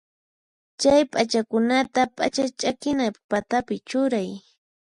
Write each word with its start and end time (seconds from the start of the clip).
Chay 0.81 1.01
p'achakunata 1.11 2.01
p'acha 2.15 2.45
ch'akina 2.59 3.05
patapi 3.29 3.75
churay. 3.89 4.29